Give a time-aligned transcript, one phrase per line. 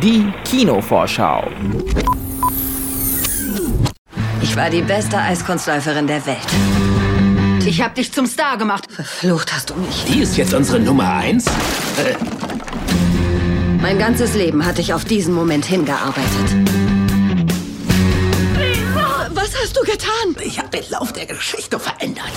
[0.00, 1.50] Die Kinovorschau.
[4.40, 6.38] Ich war die beste Eiskunstläuferin der Welt.
[7.66, 8.84] Ich hab dich zum Star gemacht.
[8.90, 10.04] Verflucht hast du mich.
[10.04, 11.46] Die ist jetzt unsere Nummer eins?
[13.82, 16.56] Mein ganzes Leben hatte ich auf diesen Moment hingearbeitet.
[19.34, 20.36] Was hast du getan?
[20.44, 22.30] Ich habe den Lauf der Geschichte verändert.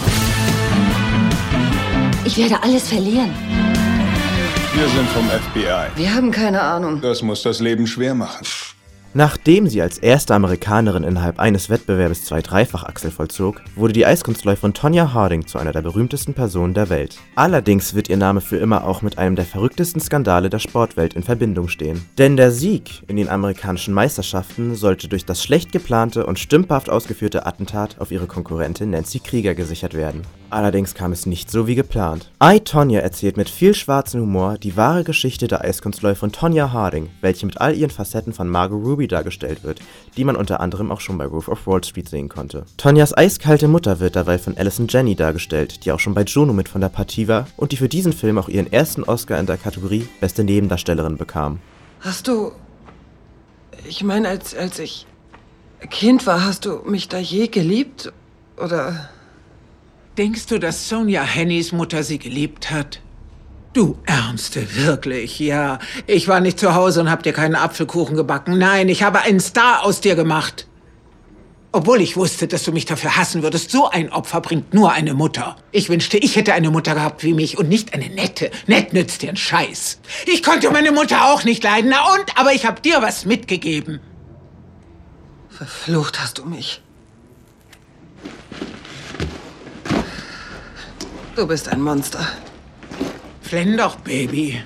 [2.25, 3.31] Ich werde alles verlieren.
[4.81, 5.95] Wir sind vom FBI.
[5.95, 7.01] Wir haben keine Ahnung.
[7.01, 8.43] Das muss das Leben schwer machen.
[9.13, 15.13] Nachdem sie als erste Amerikanerin innerhalb eines Wettbewerbs zwei Dreifachachsel vollzog, wurde die Eiskunstläuferin Tonya
[15.13, 17.17] Harding zu einer der berühmtesten Personen der Welt.
[17.35, 21.21] Allerdings wird ihr Name für immer auch mit einem der verrücktesten Skandale der Sportwelt in
[21.21, 22.03] Verbindung stehen.
[22.17, 27.45] Denn der Sieg in den amerikanischen Meisterschaften sollte durch das schlecht geplante und stümperhaft ausgeführte
[27.45, 30.23] Attentat auf ihre Konkurrentin Nancy Krieger gesichert werden.
[30.51, 32.29] Allerdings kam es nicht so wie geplant.
[32.43, 37.45] I, Tonya erzählt mit viel schwarzem Humor die wahre Geschichte der Eiskunstläuferin Tonya Harding, welche
[37.45, 39.79] mit all ihren Facetten von Margot Ruby dargestellt wird,
[40.17, 42.65] die man unter anderem auch schon bei Wolf of Wall Street sehen konnte.
[42.75, 46.67] Tonyas eiskalte Mutter wird dabei von Alison Jenny dargestellt, die auch schon bei Juno mit
[46.67, 49.55] von der Partie war und die für diesen Film auch ihren ersten Oscar in der
[49.57, 51.59] Kategorie Beste Nebendarstellerin bekam.
[52.01, 52.51] Hast du.
[53.87, 55.07] Ich meine, als, als ich
[55.89, 58.11] Kind war, hast du mich da je geliebt?
[58.57, 59.09] Oder.
[60.21, 62.99] Denkst du, dass Sonja Hennys Mutter sie geliebt hat?
[63.73, 65.79] Du Ernste, wirklich, ja.
[66.05, 68.59] Ich war nicht zu Hause und hab dir keinen Apfelkuchen gebacken.
[68.59, 70.67] Nein, ich habe einen Star aus dir gemacht.
[71.71, 73.71] Obwohl ich wusste, dass du mich dafür hassen würdest.
[73.71, 75.55] So ein Opfer bringt nur eine Mutter.
[75.71, 78.51] Ich wünschte, ich hätte eine Mutter gehabt wie mich und nicht eine nette.
[78.67, 80.01] Nett nützt dir einen Scheiß.
[80.27, 81.89] Ich konnte meine Mutter auch nicht leiden.
[81.89, 82.37] Na und?
[82.37, 83.99] Aber ich hab dir was mitgegeben.
[85.49, 86.83] Verflucht hast du mich.
[91.41, 92.19] Du bist ein Monster.
[93.41, 94.61] Flenn doch, Baby.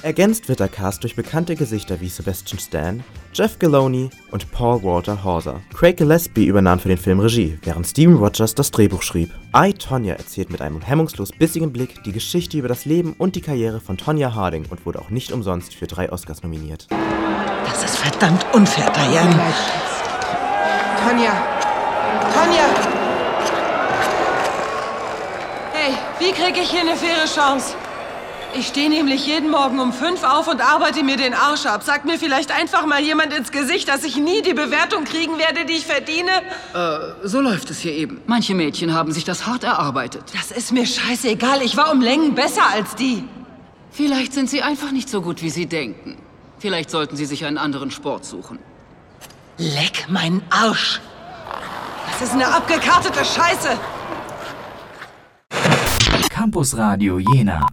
[0.00, 5.22] Ergänzt wird der Cast durch bekannte Gesichter wie Sebastian Stan, Jeff Geloni und Paul Walter
[5.22, 5.60] Hauser.
[5.74, 9.34] Craig Gillespie übernahm für den Film Regie, während Steven Rogers das Drehbuch schrieb.
[9.54, 13.42] I, Tonya erzählt mit einem hemmungslos bissigen Blick die Geschichte über das Leben und die
[13.42, 16.86] Karriere von Tonya Harding und wurde auch nicht umsonst für drei Oscars nominiert.
[17.66, 19.52] Das ist verdammt unfair, Diane.
[21.02, 21.32] Tanja!
[22.32, 22.95] Tanja!
[26.18, 27.74] Wie kriege ich hier eine faire Chance?
[28.54, 31.82] Ich stehe nämlich jeden Morgen um fünf auf und arbeite mir den Arsch ab.
[31.82, 35.66] Sagt mir vielleicht einfach mal jemand ins Gesicht, dass ich nie die Bewertung kriegen werde,
[35.66, 36.30] die ich verdiene?
[37.22, 38.22] So läuft es hier eben.
[38.26, 40.22] Manche Mädchen haben sich das hart erarbeitet.
[40.32, 41.60] Das ist mir scheißegal.
[41.60, 43.24] Ich war um Längen besser als die.
[43.90, 46.16] Vielleicht sind sie einfach nicht so gut, wie sie denken.
[46.58, 48.58] Vielleicht sollten sie sich einen anderen Sport suchen.
[49.58, 51.00] Leck meinen Arsch.
[52.10, 53.78] Das ist eine abgekartete Scheiße.
[56.46, 57.66] Campus Radio Jena.